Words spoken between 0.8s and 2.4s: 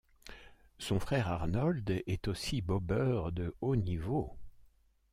frère Arnold est